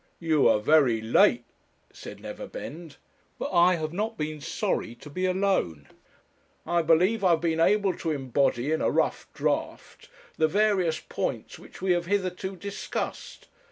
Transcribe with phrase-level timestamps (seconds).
[0.19, 1.45] 'You are very late,'
[1.93, 2.97] said Neverbend,
[3.37, 5.87] 'but I have not been sorry to be alone.
[6.65, 11.59] I believe I have been able to embody in a rough draft the various points
[11.59, 13.47] which we have hitherto discussed.